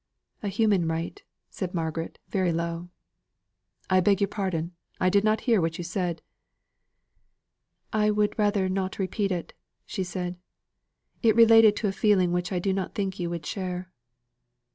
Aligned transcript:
"A 0.41 0.47
human 0.47 0.87
right," 0.87 1.21
said 1.51 1.75
Margaret, 1.75 2.17
very 2.29 2.51
low. 2.51 2.89
"I 3.87 3.99
beg 3.99 4.19
your 4.19 4.29
pardon, 4.29 4.73
I 4.99 5.11
did 5.11 5.23
not 5.23 5.41
hear 5.41 5.61
what 5.61 5.77
you 5.77 5.83
said." 5.83 6.23
"I 7.93 8.09
would 8.09 8.39
rather 8.39 8.67
not 8.67 8.97
repeat 8.97 9.31
it," 9.31 9.53
said 9.85 10.37
she; 11.23 11.29
"it 11.29 11.35
related 11.35 11.75
to 11.75 11.87
a 11.87 11.91
feeling 11.91 12.31
which 12.31 12.51
I 12.51 12.57
do 12.57 12.73
not 12.73 12.95
think 12.95 13.19
you 13.19 13.29
would 13.29 13.45
share." 13.45 13.91